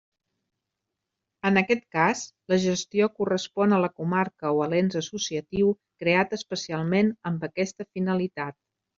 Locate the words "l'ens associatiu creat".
4.71-6.33